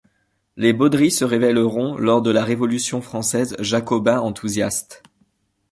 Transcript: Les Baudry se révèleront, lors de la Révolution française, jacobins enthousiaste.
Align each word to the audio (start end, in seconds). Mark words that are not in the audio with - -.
Les 0.57 0.73
Baudry 0.73 1.11
se 1.11 1.23
révèleront, 1.23 1.95
lors 1.95 2.23
de 2.23 2.31
la 2.31 2.43
Révolution 2.43 3.03
française, 3.03 3.55
jacobins 3.59 4.19
enthousiaste. 4.19 5.03